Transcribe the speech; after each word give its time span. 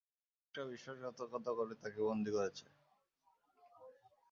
মুশরিকরা 0.03 0.71
বিশ্বাসঘাতকতা 0.71 1.51
করে 1.57 1.73
তাঁকে 1.81 2.01
বন্দী 2.07 2.31
করেছে। 2.37 2.65